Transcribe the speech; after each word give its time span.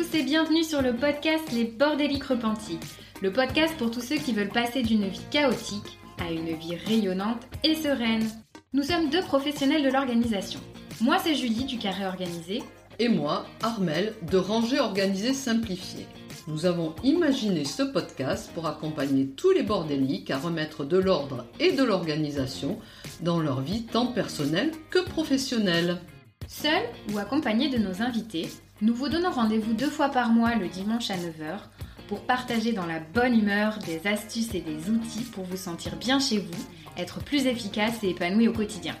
tous 0.00 0.16
et 0.16 0.22
bienvenue 0.22 0.64
sur 0.64 0.80
le 0.80 0.94
podcast 0.94 1.52
Les 1.52 1.64
Bordéliques 1.64 2.24
Repentis, 2.24 2.78
le 3.20 3.30
podcast 3.30 3.74
pour 3.76 3.90
tous 3.90 4.00
ceux 4.00 4.16
qui 4.16 4.32
veulent 4.32 4.48
passer 4.48 4.82
d'une 4.82 5.06
vie 5.06 5.20
chaotique 5.30 5.98
à 6.18 6.30
une 6.30 6.54
vie 6.54 6.76
rayonnante 6.76 7.42
et 7.64 7.74
sereine. 7.74 8.26
Nous 8.72 8.84
sommes 8.84 9.10
deux 9.10 9.20
professionnels 9.20 9.82
de 9.82 9.90
l'organisation. 9.90 10.60
Moi, 11.02 11.18
c'est 11.22 11.34
Julie 11.34 11.64
du 11.64 11.76
Carré 11.76 12.06
Organisé. 12.06 12.62
Et 12.98 13.10
moi, 13.10 13.44
Armel 13.62 14.14
de 14.30 14.38
Ranger 14.38 14.80
Organisé 14.80 15.34
Simplifié. 15.34 16.06
Nous 16.48 16.64
avons 16.64 16.94
imaginé 17.04 17.66
ce 17.66 17.82
podcast 17.82 18.50
pour 18.54 18.66
accompagner 18.66 19.26
tous 19.26 19.50
les 19.50 19.64
bordéliques 19.64 20.30
à 20.30 20.38
remettre 20.38 20.84
de 20.84 20.96
l'ordre 20.96 21.44
et 21.58 21.72
de 21.72 21.84
l'organisation 21.84 22.78
dans 23.20 23.38
leur 23.38 23.60
vie 23.60 23.82
tant 23.82 24.06
personnelle 24.06 24.70
que 24.88 25.00
professionnelle. 25.00 25.98
Seul 26.52 26.82
ou 27.12 27.18
accompagné 27.18 27.68
de 27.68 27.78
nos 27.78 28.02
invités, 28.02 28.50
nous 28.82 28.92
vous 28.92 29.08
donnons 29.08 29.30
rendez-vous 29.30 29.72
deux 29.72 29.88
fois 29.88 30.08
par 30.08 30.30
mois 30.30 30.56
le 30.56 30.66
dimanche 30.66 31.08
à 31.08 31.16
9h 31.16 31.60
pour 32.08 32.22
partager 32.22 32.72
dans 32.72 32.86
la 32.86 32.98
bonne 32.98 33.38
humeur 33.38 33.78
des 33.86 34.04
astuces 34.08 34.52
et 34.54 34.60
des 34.60 34.90
outils 34.90 35.22
pour 35.22 35.44
vous 35.44 35.56
sentir 35.56 35.94
bien 35.94 36.18
chez 36.18 36.38
vous, 36.38 36.66
être 36.98 37.20
plus 37.20 37.46
efficace 37.46 38.02
et 38.02 38.10
épanoui 38.10 38.48
au 38.48 38.52
quotidien. 38.52 38.96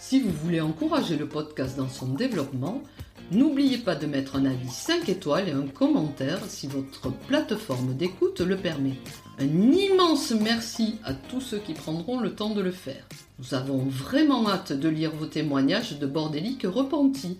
Si 0.00 0.20
vous 0.20 0.32
voulez 0.32 0.60
encourager 0.60 1.16
le 1.16 1.28
podcast 1.28 1.76
dans 1.76 1.88
son 1.88 2.08
développement, 2.08 2.82
n'oubliez 3.30 3.78
pas 3.78 3.94
de 3.94 4.06
mettre 4.06 4.36
un 4.36 4.44
avis 4.44 4.68
5 4.68 5.08
étoiles 5.08 5.48
et 5.48 5.52
un 5.52 5.66
commentaire 5.66 6.40
si 6.48 6.66
votre 6.66 7.10
plateforme 7.26 7.94
d'écoute 7.94 8.40
le 8.40 8.56
permet. 8.56 8.94
Un 9.38 9.72
immense 9.72 10.32
merci 10.32 10.96
à 11.04 11.14
tous 11.14 11.40
ceux 11.40 11.58
qui 11.58 11.74
prendront 11.74 12.20
le 12.20 12.34
temps 12.34 12.54
de 12.54 12.60
le 12.60 12.70
faire. 12.70 13.06
Nous 13.38 13.54
avons 13.54 13.78
vraiment 13.78 14.48
hâte 14.48 14.72
de 14.72 14.88
lire 14.88 15.12
vos 15.12 15.26
témoignages 15.26 15.98
de 15.98 16.06
bordéliques 16.06 16.66
repentis. 16.66 17.38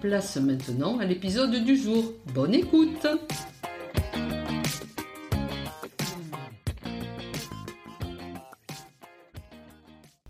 Place 0.00 0.36
maintenant 0.36 0.98
à 0.98 1.04
l'épisode 1.04 1.64
du 1.64 1.76
jour. 1.76 2.12
Bonne 2.34 2.54
écoute 2.54 3.06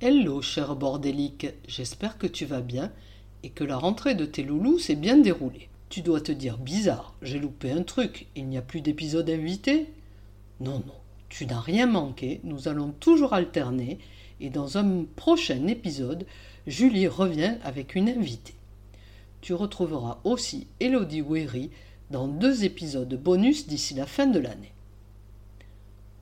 Hello 0.03 0.41
cher 0.41 0.77
bordélique, 0.77 1.49
j'espère 1.69 2.17
que 2.17 2.27
tu 2.27 2.47
vas 2.47 2.63
bien 2.63 2.91
et 3.43 3.51
que 3.51 3.65
la 3.65 3.77
rentrée 3.77 4.15
de 4.15 4.25
tes 4.25 4.43
loulous 4.43 4.79
s'est 4.79 4.97
bien 4.97 5.17
déroulée. 5.17 5.69
Tu 5.89 6.03
dois 6.03 6.21
te 6.21 6.33
dire 6.33 6.59
bizarre, 6.59 7.15
j'ai 7.23 7.39
loupé 7.39 7.71
un 7.73 7.83
truc, 7.83 8.27
il 8.37 8.47
n'y 8.47 8.59
a 8.59 8.63
plus 8.63 8.81
d'épisode 8.81 9.29
invité? 9.29 9.89
Non, 10.61 10.83
non, 10.87 10.95
tu 11.29 11.47
n'as 11.47 11.61
rien 11.61 11.87
manqué, 11.87 12.41
nous 12.45 12.69
allons 12.69 12.93
toujours 13.01 13.33
alterner 13.33 13.99
et 14.41 14.51
dans 14.51 14.79
un 14.79 15.05
prochain 15.17 15.67
épisode, 15.67 16.27
Julie 16.67 17.09
revient 17.09 17.57
avec 17.65 17.95
une 17.95 18.09
invitée. 18.09 18.55
Tu 19.41 19.55
retrouveras 19.55 20.19
aussi 20.25 20.67
Elodie 20.81 21.23
Wery 21.23 21.71
dans 22.11 22.29
deux 22.29 22.65
épisodes 22.65 23.15
bonus 23.21 23.67
d'ici 23.67 23.95
la 23.95 24.07
fin 24.07 24.27
de 24.27 24.39
l'année. 24.39 24.73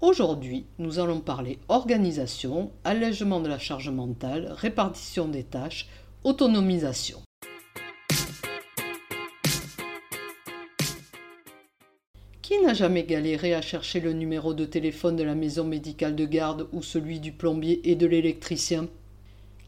Aujourd'hui, 0.01 0.65
nous 0.79 1.01
allons 1.01 1.19
parler 1.19 1.59
organisation, 1.69 2.71
allègement 2.85 3.41
de 3.41 3.49
la 3.49 3.59
charge 3.59 3.91
mentale, 3.91 4.53
répartition 4.57 5.27
des 5.27 5.43
tâches, 5.43 5.89
autonomisation. 6.29 7.23
Qui 12.43 12.61
n'a 12.61 12.75
jamais 12.75 13.05
galéré 13.05 13.55
à 13.55 13.63
chercher 13.63 14.01
le 14.01 14.13
numéro 14.13 14.53
de 14.53 14.67
téléphone 14.67 15.17
de 15.17 15.23
la 15.23 15.35
maison 15.35 15.65
médicale 15.65 16.17
de 16.17 16.27
garde 16.27 16.69
ou 16.73 16.83
celui 16.83 17.19
du 17.19 17.33
plombier 17.33 17.81
et 17.91 17.95
de 17.95 18.07
l'électricien? 18.07 18.89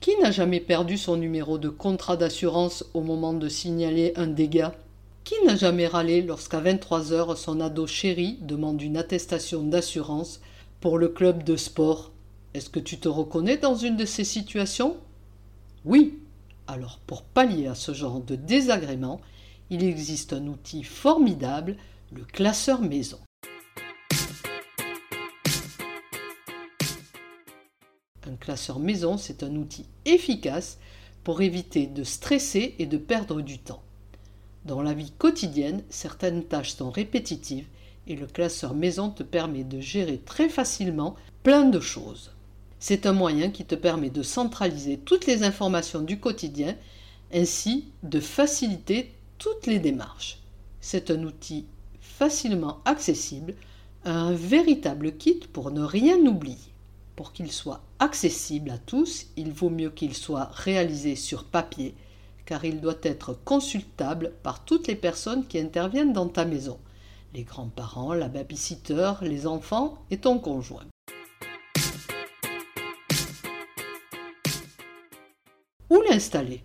Qui 0.00 0.11
n'a 0.19 0.31
jamais 0.31 0.61
perdu 0.61 0.98
son 0.98 1.16
numéro 1.16 1.56
de 1.56 1.70
contrat 1.70 2.19
d'assurance 2.19 2.84
au 2.92 3.00
moment 3.00 3.33
de 3.33 3.48
signaler 3.48 4.12
un 4.16 4.27
dégât? 4.27 4.75
Qui 5.25 5.36
n'a 5.47 5.56
jamais 5.56 5.86
râlé 5.86 6.20
lorsqu'à 6.20 6.61
23 6.61 7.15
heures 7.15 7.38
son 7.38 7.60
ado 7.60 7.87
chéri 7.87 8.37
demande 8.43 8.82
une 8.82 8.99
attestation 8.99 9.62
d'assurance 9.62 10.43
pour 10.82 10.99
le 10.99 11.09
club 11.09 11.43
de 11.43 11.56
sport? 11.56 12.12
Est-ce 12.53 12.69
que 12.69 12.81
tu 12.81 12.99
te 12.99 13.09
reconnais 13.09 13.56
dans 13.56 13.76
une 13.76 13.97
de 13.97 14.04
ces 14.04 14.25
situations? 14.25 14.99
Oui. 15.87 16.19
Alors 16.72 17.00
pour 17.04 17.25
pallier 17.25 17.66
à 17.66 17.75
ce 17.75 17.92
genre 17.92 18.20
de 18.20 18.36
désagrément, 18.36 19.20
il 19.70 19.82
existe 19.82 20.32
un 20.32 20.47
outil 20.47 20.84
formidable, 20.84 21.76
le 22.12 22.22
classeur 22.22 22.81
maison. 22.81 23.19
Un 28.25 28.36
classeur 28.38 28.78
maison, 28.78 29.16
c'est 29.16 29.42
un 29.42 29.56
outil 29.56 29.86
efficace 30.04 30.78
pour 31.25 31.42
éviter 31.42 31.88
de 31.88 32.04
stresser 32.04 32.76
et 32.78 32.87
de 32.87 32.98
perdre 32.98 33.41
du 33.41 33.58
temps. 33.58 33.82
Dans 34.64 34.81
la 34.81 34.94
vie 34.94 35.10
quotidienne, 35.10 35.82
certaines 35.91 36.44
tâches 36.44 36.75
sont 36.75 36.92
répétitives 36.92 37.66
et 38.06 38.14
le 38.14 38.28
classeur 38.28 38.75
maison 38.75 39.10
te 39.10 39.25
permet 39.25 39.64
de 39.64 39.81
gérer 39.81 40.19
très 40.19 40.48
facilement 40.48 41.16
plein 41.42 41.64
de 41.64 41.81
choses. 41.81 42.31
C'est 42.83 43.05
un 43.05 43.13
moyen 43.13 43.51
qui 43.51 43.67
te 43.67 43.75
permet 43.75 44.09
de 44.09 44.23
centraliser 44.23 44.97
toutes 44.99 45.27
les 45.27 45.43
informations 45.43 46.01
du 46.01 46.19
quotidien 46.19 46.77
ainsi 47.33 47.93
de 48.03 48.21
faciliter 48.21 49.13
toutes 49.37 49.67
les 49.67 49.79
démarches. 49.79 50.39
C'est 50.81 51.11
un 51.11 51.23
outil 51.25 51.67
facilement 52.01 52.81
accessible, 52.87 53.55
un 54.05 54.33
véritable 54.33 55.13
kit 55.13 55.41
pour 55.53 55.71
ne 55.71 55.83
rien 55.83 56.17
oublier. 56.21 56.57
Pour 57.17 57.35
qu'il 57.35 57.53
soit 57.53 57.83
accessible 57.99 58.71
à 58.71 58.79
tous, 58.79 59.27
il 59.37 59.53
vaut 59.53 59.69
mieux 59.69 59.91
qu'il 59.91 60.15
soit 60.15 60.49
réalisé 60.53 61.17
sur 61.17 61.45
papier 61.45 61.95
car 62.47 62.65
il 62.65 62.81
doit 62.81 62.99
être 63.03 63.35
consultable 63.45 64.33
par 64.43 64.65
toutes 64.65 64.89
les 64.89 64.97
personnes 64.97 65.47
qui 65.47 65.59
interviennent 65.61 66.15
dans 66.15 66.29
ta 66.29 66.47
maison, 66.47 66.79
les 67.35 67.45
grands-parents, 67.45 68.15
la 68.15 68.29
babysitter, 68.29 69.12
les 69.21 69.47
enfants 69.47 69.99
et 70.11 70.17
ton 70.17 70.39
conjoint. 70.39 70.87
Où 75.91 76.01
l'installer 76.09 76.62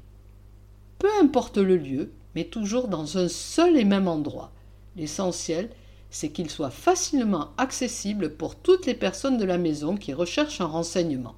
Peu 1.00 1.10
importe 1.20 1.58
le 1.58 1.78
lieu, 1.78 2.12
mais 2.36 2.44
toujours 2.44 2.88
dans 2.88 3.18
un 3.18 3.28
seul 3.28 3.76
et 3.76 3.84
même 3.84 4.08
endroit. 4.08 4.52
L'essentiel, 4.96 5.72
c'est 6.12 6.30
qu'il 6.30 6.50
soit 6.50 6.70
facilement 6.70 7.50
accessible 7.58 8.36
pour 8.36 8.56
toutes 8.56 8.86
les 8.86 8.94
personnes 8.94 9.38
de 9.38 9.44
la 9.44 9.58
maison 9.58 9.98
qui 9.98 10.14
recherchent 10.14 10.62
un 10.62 10.68
renseignement. 10.68 11.36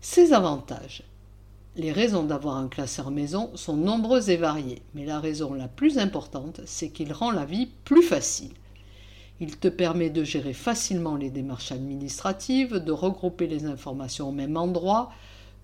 Ses 0.00 0.32
avantages. 0.32 1.04
Les 1.76 1.92
raisons 1.92 2.24
d'avoir 2.24 2.56
un 2.56 2.68
classeur 2.68 3.10
maison 3.10 3.50
sont 3.54 3.76
nombreuses 3.76 4.30
et 4.30 4.36
variées, 4.36 4.82
mais 4.94 5.04
la 5.04 5.20
raison 5.20 5.52
la 5.52 5.68
plus 5.68 5.98
importante, 5.98 6.62
c'est 6.64 6.88
qu'il 6.88 7.12
rend 7.12 7.30
la 7.30 7.44
vie 7.44 7.68
plus 7.84 8.02
facile. 8.02 8.54
Il 9.40 9.56
te 9.56 9.68
permet 9.68 10.10
de 10.10 10.24
gérer 10.24 10.52
facilement 10.52 11.16
les 11.16 11.30
démarches 11.30 11.70
administratives, 11.70 12.76
de 12.76 12.92
regrouper 12.92 13.46
les 13.46 13.66
informations 13.66 14.28
au 14.28 14.32
même 14.32 14.56
endroit, 14.56 15.12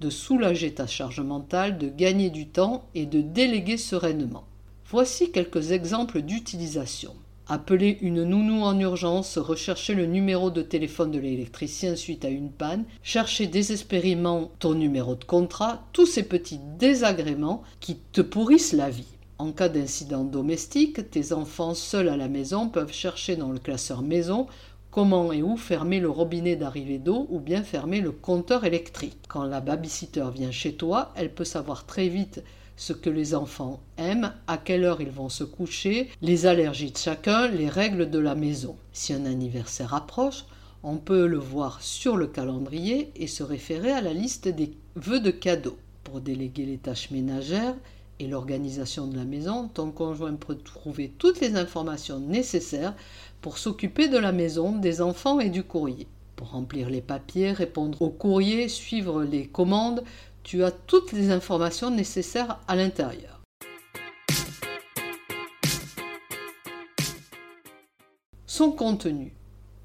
de 0.00 0.10
soulager 0.10 0.74
ta 0.74 0.86
charge 0.86 1.20
mentale, 1.20 1.78
de 1.78 1.88
gagner 1.88 2.30
du 2.30 2.46
temps 2.46 2.84
et 2.94 3.06
de 3.06 3.20
déléguer 3.20 3.76
sereinement. 3.76 4.44
Voici 4.88 5.32
quelques 5.32 5.72
exemples 5.72 6.22
d'utilisation. 6.22 7.14
Appeler 7.46 7.98
une 8.00 8.22
nounou 8.22 8.62
en 8.62 8.78
urgence, 8.78 9.38
rechercher 9.38 9.94
le 9.94 10.06
numéro 10.06 10.50
de 10.50 10.62
téléphone 10.62 11.10
de 11.10 11.18
l'électricien 11.18 11.96
suite 11.96 12.24
à 12.24 12.28
une 12.28 12.50
panne, 12.50 12.84
chercher 13.02 13.46
désespérément 13.46 14.50
ton 14.60 14.74
numéro 14.74 15.14
de 15.14 15.24
contrat, 15.24 15.82
tous 15.92 16.06
ces 16.06 16.22
petits 16.22 16.60
désagréments 16.78 17.62
qui 17.80 17.96
te 18.12 18.20
pourrissent 18.20 18.72
la 18.72 18.88
vie. 18.88 19.13
En 19.38 19.50
cas 19.50 19.68
d'incident 19.68 20.22
domestique, 20.22 21.10
tes 21.10 21.32
enfants 21.32 21.74
seuls 21.74 22.08
à 22.08 22.16
la 22.16 22.28
maison 22.28 22.68
peuvent 22.68 22.92
chercher 22.92 23.34
dans 23.34 23.50
le 23.50 23.58
classeur 23.58 24.02
maison 24.02 24.46
comment 24.92 25.32
et 25.32 25.42
où 25.42 25.56
fermer 25.56 25.98
le 25.98 26.08
robinet 26.08 26.54
d'arrivée 26.54 26.98
d'eau 26.98 27.26
ou 27.30 27.40
bien 27.40 27.64
fermer 27.64 28.00
le 28.00 28.12
compteur 28.12 28.64
électrique. 28.64 29.18
Quand 29.26 29.42
la 29.42 29.60
babysitter 29.60 30.26
vient 30.32 30.52
chez 30.52 30.74
toi, 30.74 31.12
elle 31.16 31.34
peut 31.34 31.44
savoir 31.44 31.84
très 31.84 32.06
vite 32.06 32.44
ce 32.76 32.92
que 32.92 33.10
les 33.10 33.34
enfants 33.34 33.80
aiment, 33.98 34.32
à 34.46 34.56
quelle 34.56 34.84
heure 34.84 35.00
ils 35.00 35.10
vont 35.10 35.28
se 35.28 35.42
coucher, 35.42 36.10
les 36.22 36.46
allergies 36.46 36.92
de 36.92 36.96
chacun, 36.96 37.48
les 37.48 37.68
règles 37.68 38.08
de 38.08 38.20
la 38.20 38.36
maison. 38.36 38.76
Si 38.92 39.12
un 39.12 39.26
anniversaire 39.26 39.94
approche, 39.94 40.44
on 40.84 40.98
peut 40.98 41.26
le 41.26 41.38
voir 41.38 41.82
sur 41.82 42.16
le 42.16 42.28
calendrier 42.28 43.10
et 43.16 43.26
se 43.26 43.42
référer 43.42 43.90
à 43.90 44.00
la 44.00 44.12
liste 44.12 44.46
des 44.46 44.76
vœux 44.94 45.20
de 45.20 45.32
cadeaux. 45.32 45.78
Pour 46.04 46.20
déléguer 46.20 46.66
les 46.66 46.78
tâches 46.78 47.10
ménagères 47.10 47.74
et 48.20 48.26
l'organisation 48.26 49.06
de 49.06 49.16
la 49.16 49.24
maison, 49.24 49.68
ton 49.68 49.90
conjoint 49.90 50.34
peut 50.34 50.56
trouver 50.56 51.12
toutes 51.18 51.40
les 51.40 51.56
informations 51.56 52.20
nécessaires 52.20 52.94
pour 53.40 53.58
s'occuper 53.58 54.08
de 54.08 54.18
la 54.18 54.32
maison, 54.32 54.76
des 54.76 55.00
enfants 55.00 55.40
et 55.40 55.50
du 55.50 55.64
courrier. 55.64 56.06
Pour 56.36 56.50
remplir 56.50 56.90
les 56.90 57.00
papiers, 57.00 57.52
répondre 57.52 58.02
aux 58.02 58.10
courriers, 58.10 58.68
suivre 58.68 59.22
les 59.22 59.46
commandes, 59.46 60.04
tu 60.42 60.62
as 60.64 60.70
toutes 60.70 61.12
les 61.12 61.30
informations 61.30 61.90
nécessaires 61.90 62.60
à 62.68 62.76
l'intérieur. 62.76 63.40
Son 68.46 68.70
contenu. 68.72 69.34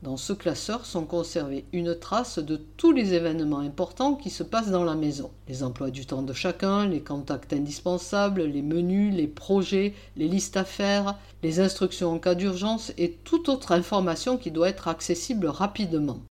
Dans 0.02 0.16
ce 0.16 0.32
classeur 0.32 0.86
sont 0.86 1.04
conservés 1.04 1.66
une 1.74 1.94
trace 1.94 2.40
de 2.40 2.56
tous 2.78 2.94
les 2.94 3.14
événements 3.16 3.60
importants 3.60 4.16
qui 4.16 4.30
se 4.30 4.44
passent 4.44 4.72
dans 4.72 4.86
la 4.86 4.96
maison. 4.96 5.30
Les 5.50 5.62
emplois 5.62 5.92
du 5.92 6.06
temps 6.06 6.22
de 6.22 6.32
chacun, 6.32 6.88
les 6.88 7.02
contacts 7.02 7.52
indispensables, 7.52 8.44
les 8.44 8.62
menus, 8.62 9.14
les 9.14 9.28
projets, 9.28 9.94
les 10.16 10.30
listes 10.30 10.56
à 10.56 10.64
faire, 10.64 11.20
les 11.44 11.60
instructions 11.60 12.14
en 12.14 12.18
cas 12.18 12.34
d'urgence 12.34 12.94
et 12.98 13.20
toute 13.26 13.50
autre 13.50 13.74
information 13.74 14.38
qui 14.38 14.52
doit 14.52 14.70
être 14.70 14.88
accessible 14.88 15.48
rapidement. 15.48 16.22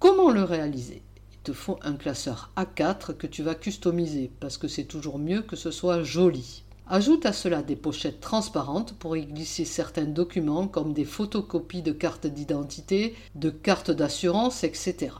Comment 0.00 0.30
le 0.30 0.42
réaliser? 0.42 1.02
Il 1.32 1.38
te 1.42 1.52
faut 1.52 1.78
un 1.82 1.96
classeur 1.96 2.50
A4 2.56 3.14
que 3.14 3.26
tu 3.26 3.42
vas 3.42 3.54
customiser 3.54 4.30
parce 4.40 4.56
que 4.56 4.68
c'est 4.68 4.84
toujours 4.84 5.18
mieux 5.18 5.42
que 5.42 5.56
ce 5.56 5.70
soit 5.70 6.02
joli. 6.02 6.64
Ajoute 6.92 7.24
à 7.24 7.32
cela 7.32 7.62
des 7.62 7.76
pochettes 7.76 8.18
transparentes 8.20 8.94
pour 8.94 9.16
y 9.16 9.24
glisser 9.24 9.64
certains 9.64 10.06
documents 10.06 10.66
comme 10.66 10.92
des 10.92 11.04
photocopies 11.04 11.82
de 11.82 11.92
cartes 11.92 12.26
d'identité, 12.26 13.14
de 13.36 13.48
cartes 13.48 13.92
d'assurance, 13.92 14.64
etc. 14.64 15.14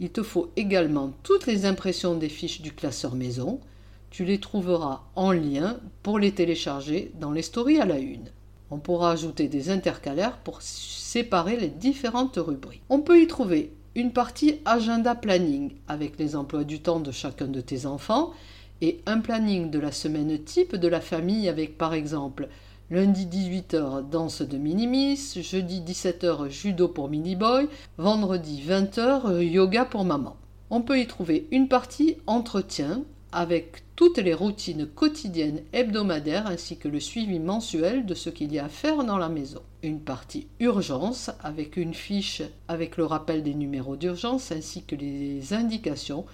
Il 0.00 0.08
te 0.08 0.22
faut 0.22 0.52
également 0.56 1.12
toutes 1.22 1.46
les 1.46 1.66
impressions 1.66 2.14
des 2.14 2.30
fiches 2.30 2.62
du 2.62 2.72
classeur 2.72 3.14
maison. 3.14 3.60
Tu 4.08 4.24
les 4.24 4.40
trouveras 4.40 5.02
en 5.16 5.32
lien 5.32 5.80
pour 6.02 6.18
les 6.18 6.32
télécharger 6.32 7.12
dans 7.20 7.32
les 7.32 7.42
stories 7.42 7.78
à 7.78 7.84
la 7.84 7.98
une. 7.98 8.30
On 8.70 8.78
pourra 8.78 9.10
ajouter 9.10 9.48
des 9.48 9.68
intercalaires 9.68 10.38
pour 10.38 10.62
séparer 10.62 11.58
les 11.58 11.68
différentes 11.68 12.38
rubriques. 12.38 12.82
On 12.88 13.00
peut 13.00 13.20
y 13.20 13.26
trouver 13.26 13.70
une 13.94 14.14
partie 14.14 14.60
agenda 14.64 15.14
planning 15.14 15.74
avec 15.88 16.18
les 16.18 16.34
emplois 16.36 16.64
du 16.64 16.80
temps 16.80 17.00
de 17.00 17.12
chacun 17.12 17.48
de 17.48 17.60
tes 17.60 17.84
enfants 17.84 18.32
et 18.80 19.00
un 19.06 19.20
planning 19.20 19.70
de 19.70 19.78
la 19.78 19.92
semaine 19.92 20.38
type 20.42 20.76
de 20.76 20.88
la 20.88 21.00
famille 21.00 21.48
avec 21.48 21.78
par 21.78 21.94
exemple 21.94 22.48
lundi 22.90 23.26
18h 23.26 24.08
danse 24.10 24.42
de 24.42 24.58
minimis, 24.58 25.38
jeudi 25.40 25.80
17h 25.80 26.50
judo 26.50 26.88
pour 26.88 27.08
mini-boy, 27.08 27.68
vendredi 27.98 28.62
20h 28.66 29.40
yoga 29.40 29.84
pour 29.84 30.04
maman. 30.04 30.36
On 30.70 30.82
peut 30.82 30.98
y 30.98 31.06
trouver 31.06 31.46
une 31.50 31.68
partie 31.68 32.16
entretien 32.26 33.02
avec 33.32 33.82
toutes 33.96 34.18
les 34.18 34.34
routines 34.34 34.86
quotidiennes 34.86 35.62
hebdomadaires 35.72 36.46
ainsi 36.46 36.76
que 36.76 36.88
le 36.88 37.00
suivi 37.00 37.40
mensuel 37.40 38.06
de 38.06 38.14
ce 38.14 38.30
qu'il 38.30 38.52
y 38.52 38.58
a 38.58 38.66
à 38.66 38.68
faire 38.68 39.04
dans 39.04 39.18
la 39.18 39.28
maison. 39.28 39.60
Une 39.82 40.00
partie 40.00 40.46
urgence 40.60 41.30
avec 41.42 41.76
une 41.76 41.94
fiche 41.94 42.42
avec 42.68 42.96
le 42.96 43.04
rappel 43.04 43.42
des 43.42 43.54
numéros 43.54 43.96
d'urgence 43.96 44.52
ainsi 44.52 44.84
que 44.84 44.94
les 44.94 45.52
indications 45.52 46.26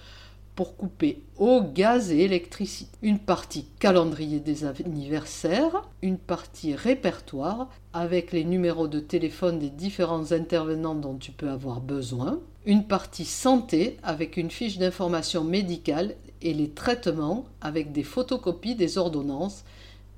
pour 0.55 0.75
couper 0.75 1.23
eau, 1.37 1.61
gaz 1.61 2.11
et 2.11 2.19
électricité. 2.19 2.97
Une 3.01 3.19
partie 3.19 3.65
calendrier 3.79 4.39
des 4.39 4.65
anniversaires, 4.65 5.89
une 6.01 6.17
partie 6.17 6.75
répertoire 6.75 7.69
avec 7.93 8.31
les 8.31 8.43
numéros 8.43 8.87
de 8.87 8.99
téléphone 8.99 9.59
des 9.59 9.69
différents 9.69 10.31
intervenants 10.31 10.95
dont 10.95 11.15
tu 11.15 11.31
peux 11.31 11.49
avoir 11.49 11.81
besoin, 11.81 12.39
une 12.65 12.85
partie 12.85 13.25
santé 13.25 13.97
avec 14.03 14.37
une 14.37 14.51
fiche 14.51 14.77
d'information 14.77 15.43
médicale 15.43 16.15
et 16.41 16.53
les 16.53 16.69
traitements 16.69 17.45
avec 17.61 17.91
des 17.91 18.03
photocopies 18.03 18.75
des 18.75 18.97
ordonnances 18.97 19.63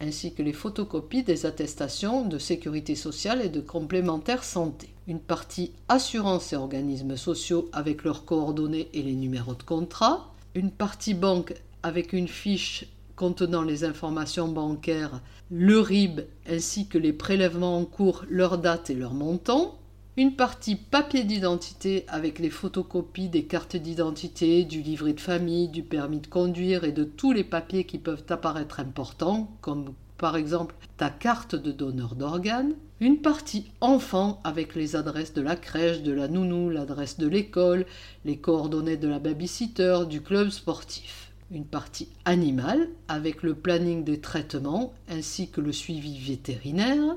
ainsi 0.03 0.33
que 0.33 0.43
les 0.43 0.53
photocopies 0.53 1.23
des 1.23 1.45
attestations 1.45 2.25
de 2.25 2.37
sécurité 2.37 2.95
sociale 2.95 3.41
et 3.41 3.49
de 3.49 3.61
complémentaire 3.61 4.43
santé. 4.43 4.89
Une 5.07 5.19
partie 5.19 5.71
assurance 5.89 6.53
et 6.53 6.55
organismes 6.55 7.17
sociaux 7.17 7.69
avec 7.73 8.03
leurs 8.03 8.25
coordonnées 8.25 8.89
et 8.93 9.01
les 9.01 9.15
numéros 9.15 9.55
de 9.55 9.63
contrat. 9.63 10.33
Une 10.55 10.71
partie 10.71 11.13
banque 11.13 11.53
avec 11.81 12.13
une 12.13 12.27
fiche 12.27 12.85
contenant 13.15 13.61
les 13.61 13.83
informations 13.83 14.47
bancaires, 14.47 15.21
le 15.49 15.79
RIB 15.79 16.21
ainsi 16.47 16.87
que 16.87 16.97
les 16.97 17.13
prélèvements 17.13 17.77
en 17.77 17.85
cours, 17.85 18.25
leur 18.29 18.57
date 18.57 18.89
et 18.89 18.95
leur 18.95 19.13
montant 19.13 19.77
une 20.15 20.35
partie 20.35 20.75
papier 20.75 21.23
d'identité 21.23 22.05
avec 22.07 22.37
les 22.37 22.51
photocopies 22.51 23.29
des 23.29 23.45
cartes 23.45 23.75
d'identité, 23.75 24.63
du 24.63 24.81
livret 24.81 25.13
de 25.13 25.19
famille, 25.19 25.69
du 25.69 25.81
permis 25.81 26.19
de 26.19 26.27
conduire 26.27 26.83
et 26.83 26.91
de 26.91 27.03
tous 27.03 27.31
les 27.31 27.43
papiers 27.43 27.85
qui 27.85 27.97
peuvent 27.97 28.25
apparaître 28.29 28.79
importants, 28.79 29.49
comme 29.61 29.93
par 30.19 30.35
exemple 30.35 30.75
ta 30.97 31.09
carte 31.09 31.55
de 31.55 31.71
donneur 31.71 32.13
d'organes, 32.13 32.75
une 32.99 33.21
partie 33.21 33.65
enfant 33.81 34.39
avec 34.43 34.75
les 34.75 34.95
adresses 34.95 35.33
de 35.33 35.41
la 35.41 35.55
crèche, 35.55 36.03
de 36.03 36.11
la 36.11 36.27
nounou, 36.27 36.69
l'adresse 36.69 37.17
de 37.17 37.27
l'école, 37.27 37.87
les 38.23 38.37
coordonnées 38.37 38.97
de 38.97 39.07
la 39.07 39.17
babysitter, 39.17 40.01
du 40.07 40.21
club 40.21 40.49
sportif. 40.49 41.31
Une 41.49 41.65
partie 41.65 42.09
animale 42.25 42.87
avec 43.07 43.41
le 43.41 43.55
planning 43.55 44.03
des 44.03 44.21
traitements 44.21 44.93
ainsi 45.09 45.49
que 45.49 45.59
le 45.59 45.71
suivi 45.71 46.19
vétérinaire, 46.19 47.15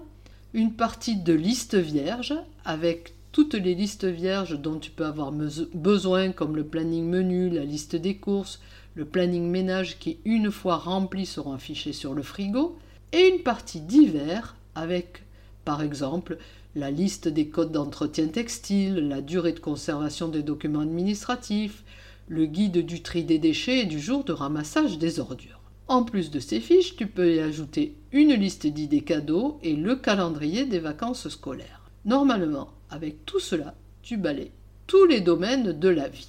une 0.56 0.72
partie 0.72 1.16
de 1.16 1.34
liste 1.34 1.74
vierge 1.74 2.32
avec 2.64 3.12
toutes 3.30 3.52
les 3.52 3.74
listes 3.74 4.06
vierges 4.06 4.58
dont 4.58 4.78
tu 4.78 4.90
peux 4.90 5.04
avoir 5.04 5.30
besoin 5.30 6.32
comme 6.32 6.56
le 6.56 6.64
planning 6.64 7.04
menu, 7.04 7.50
la 7.50 7.66
liste 7.66 7.94
des 7.94 8.16
courses, 8.16 8.62
le 8.94 9.04
planning 9.04 9.50
ménage 9.50 9.98
qui 9.98 10.16
une 10.24 10.50
fois 10.50 10.78
remplis 10.78 11.26
seront 11.26 11.52
affichés 11.52 11.92
sur 11.92 12.14
le 12.14 12.22
frigo, 12.22 12.78
et 13.12 13.28
une 13.34 13.42
partie 13.42 13.82
divers 13.82 14.56
avec 14.74 15.24
par 15.66 15.82
exemple 15.82 16.38
la 16.74 16.90
liste 16.90 17.28
des 17.28 17.48
codes 17.48 17.72
d'entretien 17.72 18.28
textile, 18.28 18.94
la 18.94 19.20
durée 19.20 19.52
de 19.52 19.60
conservation 19.60 20.28
des 20.28 20.42
documents 20.42 20.80
administratifs, 20.80 21.84
le 22.28 22.46
guide 22.46 22.78
du 22.86 23.02
tri 23.02 23.24
des 23.24 23.38
déchets 23.38 23.80
et 23.80 23.86
du 23.86 24.00
jour 24.00 24.24
de 24.24 24.32
ramassage 24.32 24.96
des 24.96 25.20
ordures. 25.20 25.55
En 25.88 26.02
plus 26.02 26.32
de 26.32 26.40
ces 26.40 26.58
fiches, 26.60 26.96
tu 26.96 27.06
peux 27.06 27.36
y 27.36 27.38
ajouter 27.38 27.96
une 28.10 28.34
liste 28.34 28.66
d'idées 28.66 29.04
cadeaux 29.04 29.60
et 29.62 29.76
le 29.76 29.94
calendrier 29.94 30.64
des 30.64 30.80
vacances 30.80 31.28
scolaires. 31.28 31.88
Normalement, 32.04 32.70
avec 32.90 33.24
tout 33.24 33.38
cela, 33.38 33.74
tu 34.02 34.16
balais 34.16 34.50
tous 34.88 35.04
les 35.06 35.20
domaines 35.20 35.78
de 35.78 35.88
la 35.88 36.08
vie. 36.08 36.28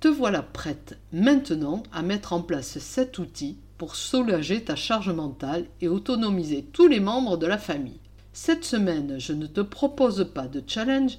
Te 0.00 0.08
voilà 0.08 0.42
prête 0.42 0.98
maintenant 1.12 1.82
à 1.90 2.02
mettre 2.02 2.34
en 2.34 2.42
place 2.42 2.78
cet 2.78 3.18
outil 3.18 3.56
pour 3.78 3.96
soulager 3.96 4.62
ta 4.62 4.76
charge 4.76 5.10
mentale 5.10 5.64
et 5.80 5.88
autonomiser 5.88 6.62
tous 6.72 6.88
les 6.88 7.00
membres 7.00 7.38
de 7.38 7.46
la 7.46 7.58
famille. 7.58 8.00
Cette 8.34 8.64
semaine, 8.64 9.18
je 9.18 9.32
ne 9.32 9.46
te 9.46 9.60
propose 9.60 10.30
pas 10.34 10.46
de 10.46 10.62
challenge, 10.66 11.18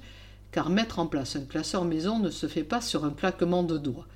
car 0.54 0.70
mettre 0.70 1.00
en 1.00 1.06
place 1.08 1.34
un 1.34 1.44
classeur 1.44 1.84
maison 1.84 2.20
ne 2.20 2.30
se 2.30 2.46
fait 2.46 2.62
pas 2.62 2.80
sur 2.80 3.04
un 3.04 3.10
claquement 3.10 3.64
de 3.64 3.76
doigts. 3.76 4.06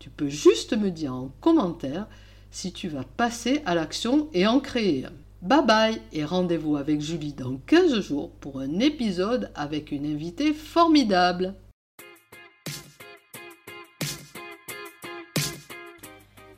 Tu 0.00 0.10
peux 0.10 0.28
juste 0.28 0.76
me 0.76 0.90
dire 0.90 1.14
en 1.14 1.30
commentaire 1.40 2.08
si 2.50 2.72
tu 2.72 2.88
vas 2.88 3.04
passer 3.04 3.62
à 3.66 3.76
l'action 3.76 4.28
et 4.34 4.48
en 4.48 4.58
créer 4.58 5.04
un. 5.04 5.12
Bye 5.42 5.64
bye 5.64 6.02
et 6.12 6.24
rendez-vous 6.24 6.76
avec 6.76 7.00
Julie 7.00 7.34
dans 7.34 7.58
15 7.68 8.00
jours 8.00 8.32
pour 8.40 8.58
un 8.58 8.80
épisode 8.80 9.52
avec 9.54 9.92
une 9.92 10.06
invitée 10.06 10.54
formidable. 10.54 11.54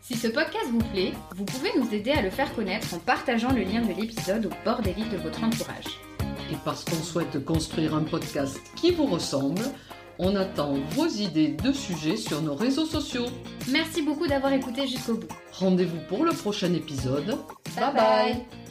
Si 0.00 0.16
ce 0.16 0.28
podcast 0.28 0.70
vous 0.70 0.90
plaît, 0.94 1.12
vous 1.36 1.44
pouvez 1.44 1.70
nous 1.78 1.92
aider 1.92 2.12
à 2.12 2.22
le 2.22 2.30
faire 2.30 2.54
connaître 2.54 2.94
en 2.94 2.98
partageant 2.98 3.52
le 3.52 3.62
lien 3.62 3.82
de 3.82 3.92
l'épisode 3.92 4.46
au 4.46 4.64
bord 4.64 4.80
des 4.80 4.94
livres 4.94 5.12
de 5.12 5.18
votre 5.18 5.44
entourage 5.44 6.07
et 6.50 6.56
parce 6.64 6.84
qu'on 6.84 7.02
souhaite 7.02 7.44
construire 7.44 7.94
un 7.94 8.02
podcast 8.02 8.60
qui 8.76 8.90
vous 8.92 9.06
ressemble, 9.06 9.62
on 10.18 10.34
attend 10.34 10.74
vos 10.90 11.06
idées 11.06 11.56
de 11.62 11.72
sujets 11.72 12.16
sur 12.16 12.42
nos 12.42 12.54
réseaux 12.54 12.86
sociaux. 12.86 13.26
Merci 13.70 14.02
beaucoup 14.02 14.26
d'avoir 14.26 14.52
écouté 14.52 14.86
jusqu'au 14.86 15.14
bout. 15.14 15.28
Rendez-vous 15.52 16.00
pour 16.08 16.24
le 16.24 16.32
prochain 16.32 16.72
épisode. 16.74 17.36
bye. 17.76 17.94
bye. 17.94 18.67